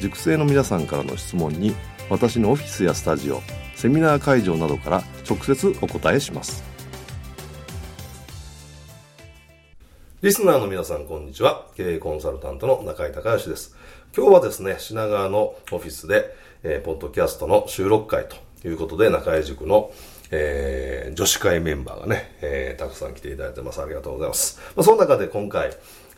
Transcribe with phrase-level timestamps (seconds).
[0.00, 1.74] 塾生の皆さんからの質問に
[2.10, 3.40] 私のオフィスやスタジオ
[3.74, 6.62] セミナー会場などから直接お答えします
[10.22, 13.76] リスナーの皆さんこんにちは経営コンサルタントの中井隆義です
[14.16, 18.36] 今日はですね品川のオフィスで、えー、ポッドキャストの収録会と
[18.66, 19.90] いうことで中井塾の
[20.30, 23.80] えー、女子会メンバーがね、えー、たくさん来ていただいてます。
[23.80, 24.60] ありがとうございます。
[24.74, 25.70] まあ、その中で今回、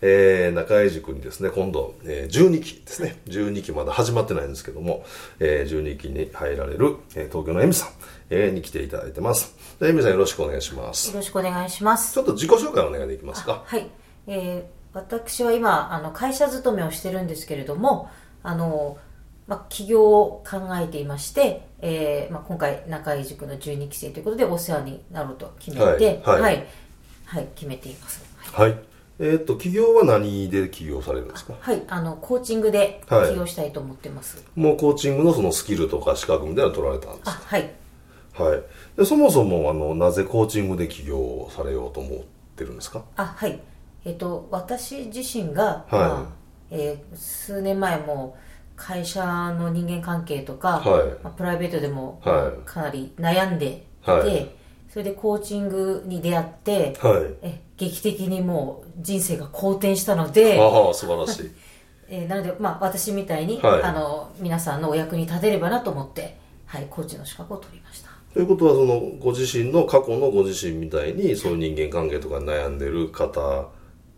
[0.00, 5.04] えー、中井塾にですね、今度、えー、12期ですね、12期まだ始まってないんですけども、
[5.40, 7.88] えー、12期に入られる、えー、東京のエミさん、
[8.30, 9.56] えー、に来ていただいてます。
[9.80, 11.08] エミさんよろしくお願いします。
[11.08, 12.14] よろしくお願いします。
[12.14, 13.62] ちょっと自己紹介お願いできますか？
[13.64, 13.88] はい。
[14.26, 18.10] えー、私は今、あの、会社勤めをしてるんですけれども、
[18.42, 18.98] あの、
[19.46, 26.66] まあ、起業を考えていまして、えーまあ、今回中井塾の12期生ということでお世話になると決めて、はい、はいはい、
[27.26, 28.24] はい、決めています。
[28.38, 31.54] はい、はいえっ、ー、と、起業は何で起業されるんですか？
[31.60, 34.38] はい、あの、コーチングで起業したいと思ってます。
[34.38, 37.30] はい、もうコーチングのそのスキルとか資格みたいなの取られたんですか？
[37.30, 37.70] はい。
[38.32, 38.62] はい。
[38.96, 42.20] でそもそも、あの、なぜコーチングで起業されようと思っ
[42.56, 43.04] てるんですか？
[43.16, 43.60] あ、はい。
[44.04, 46.26] えっ、ー、と、私自身が、はい、まあ、
[46.70, 48.36] えー、数年前も、
[48.76, 49.24] 会社
[49.56, 52.20] の人間関係とか、はい、まあ、プライベートでも
[52.66, 53.70] かなり悩んでい
[54.04, 54.50] て、はい、
[54.90, 61.50] それでコーチングに出会って、はい、え劇的にもう人生が好転したのでああ素晴らしい、
[62.08, 66.36] えー、なので、まあ、私みたいに、あの皆さんのお役に立てればなと思って、
[66.66, 73.68] はい、コーチの資格を取りましたということはそのご自身の過去のご自身みたいにそういう人間関係とか悩んでる方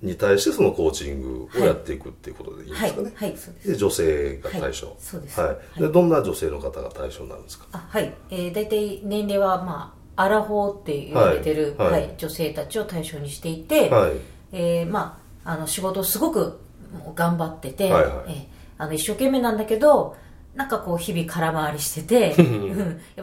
[0.03, 3.13] に対してそのコーチングをやっていくっていうことでいいんですかね。
[3.15, 3.69] はい、はい、そうです。
[3.69, 4.87] で、女性が対象。
[4.89, 5.41] はい、そうです。
[5.41, 5.81] はい。
[5.81, 7.67] で、どんな女性の方が対象になるんですか？
[7.73, 8.13] あはい。
[8.31, 14.13] えー、大体年齢は、まあ、アラフォーって言われてる、はい、はい、女性たちを対象にしていて、はい、
[14.53, 16.59] えー、まあ、あの、仕事をすごく
[17.15, 18.45] 頑張ってて、はいはい、えー、
[18.79, 20.17] あの、一生懸命なんだけど、
[20.55, 22.37] なんかこう、日々空回りしてて、 やっ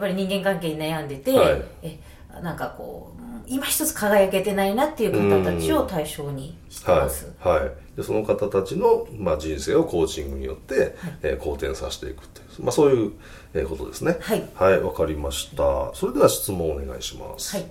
[0.00, 1.98] ぱり人間関係に悩んでて、はい、え
[2.42, 7.32] なんかこう、今一つ輝けてないなっていう方たちを対象にしてます。
[7.38, 13.12] はい、はい、でその方たちの、まあ、人生をコーチングによって、はい、えー、好転させていくという、まあ、そういう、
[13.52, 14.16] えー、ことですね。
[14.20, 14.48] はい。
[14.54, 15.94] はい、わかりました。
[15.94, 17.56] それでは質問お願いします。
[17.56, 17.66] はい。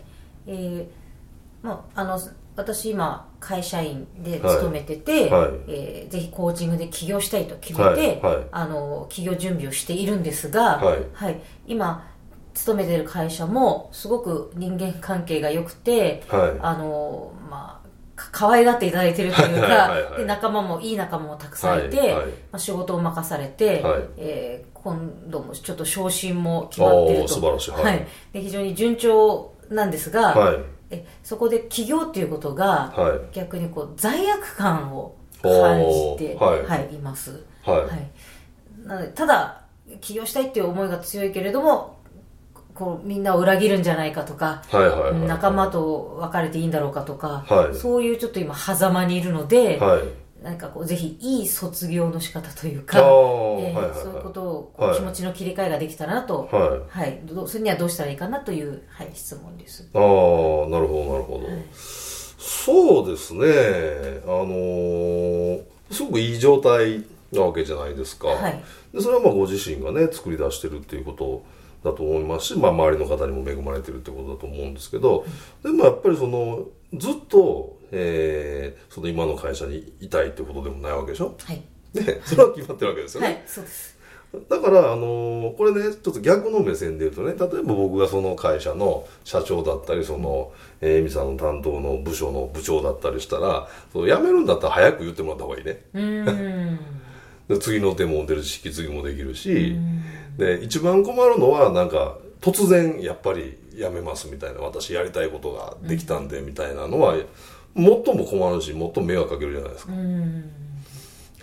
[0.47, 0.85] えー、
[1.65, 2.19] まあ、あの、
[2.55, 12.12] 私今会社員で勤めてて、はい、えー、ぜひコーチングで起業したいと決めて、はいはい、あの起業準備をしているんですが、はい今
[12.53, 17.83] 勤めてる会社もすごく人間関係が良くて、はい、あのまあ
[18.15, 27.27] 可愛がっていただいてるというかはい、で仲間もいい仲間もたくさんいて、はいはい、まあ、仕事を任されて、はい、えー、今度もちょっと昇進も決まってると。
[27.27, 30.57] 素晴らしい、はい、で非常に順調なんですが、はい、
[30.91, 32.93] えそこで起業っていうことが、
[33.33, 35.79] 逆にこう罪悪感を感
[36.17, 36.95] じて、はい。
[36.95, 38.87] います、はい。
[38.87, 39.63] なのでただ
[40.01, 42.02] 起業したいっていう思いが強いけれども
[42.73, 44.63] こうみんなを裏切るんじゃないかとか、
[45.27, 56.99] 仲間と別れていいんだろうかとか、はい、そういうちょっと今狭間にいるので、はい、なんかこうぜひいい卒業の仕方というか、えー、そういうことをこう気持ちの切り替えができたらなと、はい。
[56.99, 59.89] はい、それにはどうしたらいいかなという、はい、質問です。
[59.93, 63.45] ああなるほどなるほど、そうですね。
[64.25, 67.03] あのー、すごくいい状態
[67.33, 71.43] なわけじゃないですか、はい、でそれはまあご自身がね作り出してるっていうこと
[71.83, 75.25] だと思いますし、まあ、周りの方にも恵まれてるってことだと思うんですけど、
[75.61, 81.35] でもやっぱりそのずっと、えー、その今の会社にいたいってことでもないわけでしょ？
[81.43, 81.61] はい。
[81.93, 83.93] ねそれは決まってるわけですよね、はい、そうです。
[84.49, 90.51] だから、あのー、これね、ちょっと逆の目線で言うとね、例えば僕がその会社の社長だったり、その、
[90.81, 95.83] えー、エミさんの担当の部署の部長だったりしたら、その辞めるんだったら早く言ってもらった方がいいね。
[97.57, 99.77] 次の手も出るし引き継ぎもできるし、
[100.37, 107.15] で一番困るのはなんか突然やっぱりやめますみたいな私やりたいことができたんでみたいなのは、
[107.75, 109.93] 最も困るし最も迷惑かけるじゃないですか。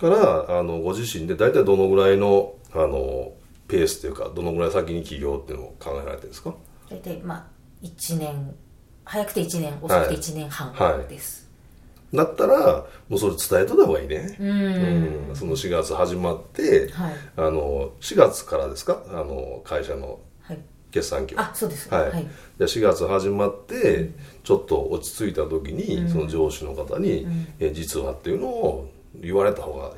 [0.00, 3.32] からあのご自身で大体どのぐらいのあの
[3.68, 6.54] ペースというかどのぐらい先に起業っていうのを考えられてるんですか？
[6.88, 7.46] 大体まあ
[7.82, 8.54] 1年
[9.04, 10.92] 早くて1年遅くて1年半です、はい。
[10.94, 11.06] はい、
[12.12, 14.36] だったらもうそれ伝えといた方がいいね。
[14.40, 15.36] うん。
[15.36, 19.02] その4月始まって、はい、あの4月からですか？
[19.08, 20.18] あの会社の
[20.90, 21.88] 決算期あそうです。
[21.92, 22.28] はい、はい、
[22.58, 24.10] じゃ4月始まって、
[24.42, 29.92] ちょっと落ち着いた時に、うん、その上司の方に、うん、え実はっていうのを言われた方が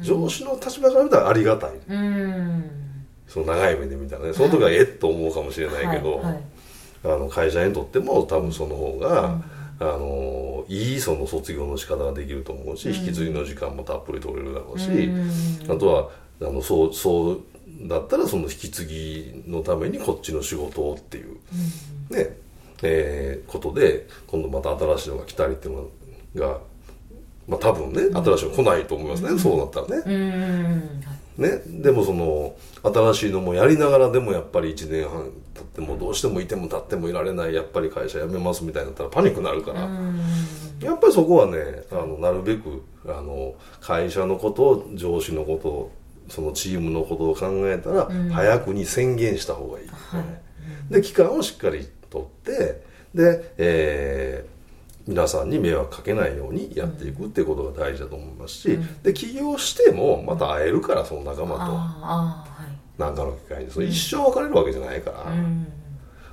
[0.00, 2.64] 上司の立場から見たらありがたい、うん、
[3.26, 6.24] その長い目で見たらねその時はえっと思うかもしれないけど、はい。
[6.26, 6.42] はい、
[7.04, 9.40] あの会社にとっても多分その方が、
[9.78, 15.10] あのいいその卒業の仕方ができると思うし、引き継ぎの時間もたっぷり取れるだろうし、
[15.68, 17.40] あとはあのそうそう
[17.82, 21.34] だったらその引き継ぎのためにこっちの仕事をっていう、
[22.10, 22.36] ね
[22.82, 25.88] えー、ことで今度また新しいのが来たりっていう
[26.34, 26.58] のが
[27.46, 31.06] まあ多分ね新しいの来ないと思いますね、そうなったらね。
[31.36, 39.88] ね、でもその新しいのもやりながらでもやっぱり1年半経ってもどうしてもいても立ってもいられないやっぱり会社辞めますみたいになったらパニックになるから。
[40.80, 45.90] やっぱりそこはねあのなるべくあの会社のこと上司のこと
[46.28, 50.20] そのチームのことを考えたら、早くに宣言した方がいい、は
[50.90, 52.82] い、で期間をしっかりとって
[53.14, 54.55] で、えー
[55.06, 62.56] 皆さんに迷惑かけないようにやっていくっていうことが大事だと思いますし、うん、で起業してもまた会えるからその仲間と。
[62.98, 65.66] 何かの機会にその一生別れるわけじゃないから、うん、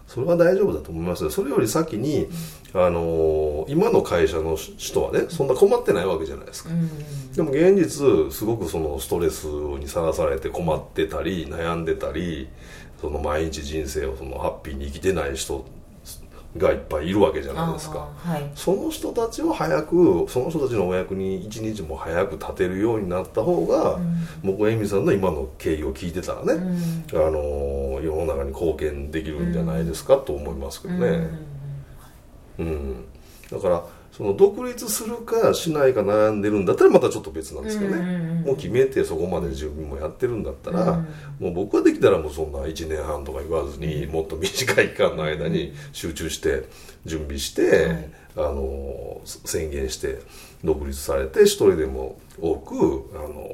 [0.08, 2.28] それは大丈夫だと思いますそれより先に、
[2.74, 12.48] あのー、今の会社の人はねそんな困ってないわけじゃないですか、うん、でも現実すごくそのストレスにさらされて困ってたり悩んでたり
[13.02, 15.66] その毎日人生をそのハッピーに生きてない人
[16.57, 31.27] がいっぱいいるわけじゃないですか、はい、その人たちを早くその人たちのお役に一日も早く立てるようになった方が、うん、僕は恵美さんの今の経緯を聞いてたらね、うん、あの世の中に貢献できるんじゃないですかと思いますけどね、
[32.59, 33.05] うん、うん、
[33.50, 33.83] だから
[34.15, 41.07] その独立するかしないか悩んでるんだったらまたちょっと別なんですけどね、もう決めてそこまで準備もやってるんだったら、うん、
[41.39, 46.69] もう僕はできたらもうそんな1年半とか言わずにもっと短い期間の間に集中して
[47.06, 50.19] 準備して、あの宣言して
[50.63, 53.50] 独立されて一人でも多くあの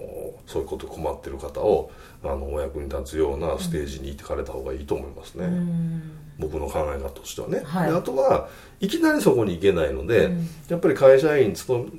[0.46, 1.92] そういうこと困ってる方を
[2.24, 6.02] あのお役に立つようなステージに行かれた方がいいと思いますね、うん、
[6.38, 8.50] 僕の考え方としてはね、はい、あとは
[8.80, 11.54] いきなりそこに行けないので、うん、やっぱり会社員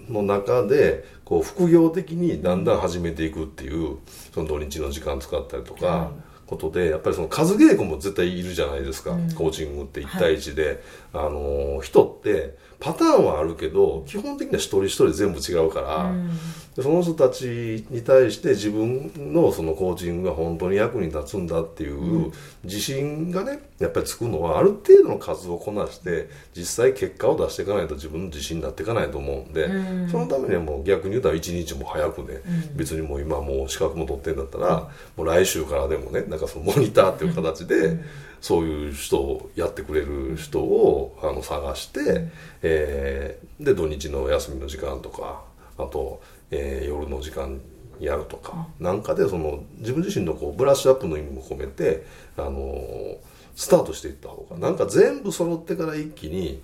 [0.08, 3.98] の中でこう副業的にだんだん始めていくっていう
[4.34, 6.10] その土日の時間使ったりとか、
[6.50, 10.82] ことでやっぱりその数稽古も絶対いるじゃないですか、うん、コーチングって1対1で、
[11.12, 16.30] はい、あの人ってパターンはあるけど基本的には一人一人全部違うから、うん、
[16.74, 22.32] その人たちに対して自分のそのコーチングが本当に役に立つんだっていう
[22.64, 32.40] 自信がねやっぱりつくのはある程度の数をこなして実際結果を出していかないと自分の自信になっていかないと思うんで、うん、そのためにはもう逆に言うたら一日も早くね、
[32.70, 37.98] うん、別にもう今もう資格も取ってんだったら、もう来週からでもねなんかそのモニターっていう形で、
[38.40, 42.28] そういう人をやってくれる人をあの探して、
[42.62, 45.42] えー、で土日の休みの時間とか
[45.78, 47.60] あと、えー、夜の時間
[47.98, 52.04] やるとか、なんかでその自分自身のこうブラッシュアップの意味も込めて、
[52.36, 53.16] あのー、
[53.54, 56.60] スタートしていった方がなんか全部揃ってから一気に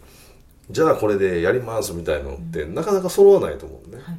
[0.71, 4.03] じゃあこれでやりますみたいなのって、なかなか揃わないと思うね。
[4.03, 4.17] はい。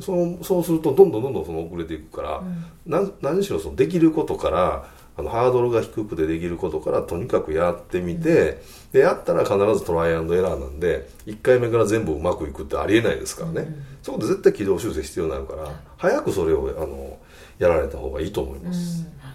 [0.00, 4.88] そうそうするとどんどんどんどんその遅れていくから、うん、何しろそのできることから
[5.18, 8.62] あのハードルが低くてできることからとにかくやってみて、
[8.92, 17.18] でやったら必ずトライアンドエラーなんで1回目から全部うまくいくってありえないですからね、うん、そこで絶対軌道修正必要になるから早くそれをあの
[17.58, 19.06] やられた方がいいと思います、うん。
[19.26, 19.34] は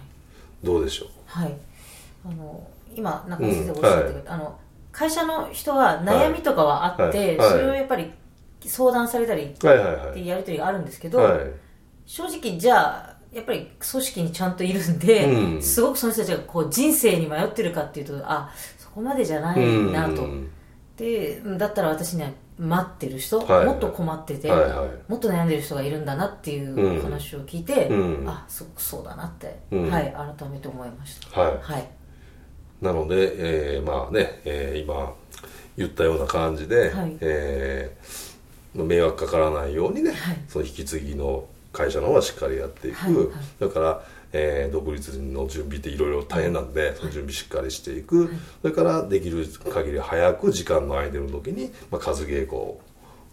[0.64, 1.08] どうでしょう？
[1.26, 1.56] はい
[2.28, 4.58] あの今中井先生おっしゃってくれた、あの
[4.92, 8.10] 会社の人は悩みとかはあって、はいはい、それをやっぱり
[8.64, 11.20] 相談されたりってやり取りがあるんですけど、
[12.06, 19.60] 正直じゃあやっぱり組織にちゃんといるんで、うん、すごくその人たちがこう人生に迷ってるかっていうとあそこまでじゃない
[19.92, 20.50] なと、うん、
[20.96, 31.88] でだったら私には待ってる人、はい、もっと困ってて、はいはい、もっと悩んでる人がいるんだなっていう話を聞いて、うん、あすごくそうだなって、はい改めて思いました、はい、はい、
[32.80, 35.14] なので、えー、まあね、えー、今
[35.76, 43.26] 言ったような感じで、はい、えー、迷惑かからないようにね、はい、その引き継ぎの会社の方はしっかりやっていく、はいはい、
[43.60, 44.02] だから
[44.38, 48.30] えー、独立の準備っていろいろ大変なんで、その準備しっかりしていく、
[48.60, 52.74] それからできる限り早く時間の空いてる時に、まあ、数稽古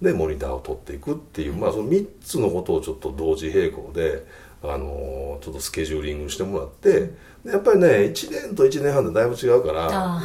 [0.02, 4.26] でモニターを取っていくっていう、まあ、その3つのことをちょっと同時並行で、
[4.64, 7.12] あのー、ちょっとスケジューリングしてもらって
[7.46, 10.22] やっぱりね1年と1年半でだいぶ違うから。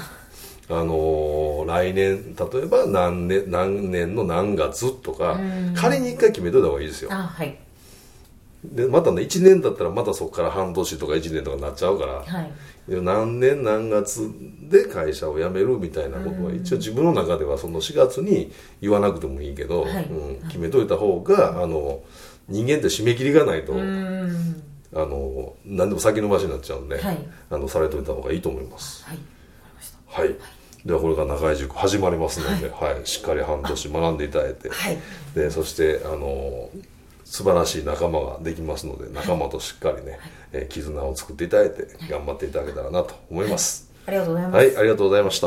[0.71, 5.41] あのー、来年例えば何年何年の何月とか
[5.75, 7.11] 仮に1回決めといた方がいいですよ。
[7.11, 7.59] はい。
[8.65, 12.53] でまたね1年だったらまたそこから半年とか1年とかになっちゃうから、はい、
[12.89, 14.29] 何年何月
[14.69, 22.03] で会社を辞めるみたいなことは一応自分の中ではその4月に言わなくてもいいけど、はい、うん、決めといた方があの
[22.49, 23.75] 人間って締め切りがないと。
[24.95, 27.19] あの何でも先延ばしになっちゃうんで、はい、
[27.51, 29.05] あのされといた方がいいと思います。
[29.05, 29.19] はい、
[30.07, 30.35] はい、
[30.85, 33.07] ではこれから中井塾始まりますので、はい。
[33.07, 34.71] しっかり半年学んでいただいて、
[35.35, 36.71] でそしてあの
[37.23, 40.21] 素晴らしい仲間ができますので仲間としっかりね、はい、
[40.53, 44.57] えー、絆を作っていただいて頑張っていただけたらなと思います、はい、ありがとうございます。
[44.57, 44.77] はい。
[44.79, 45.47] ありがとうございました、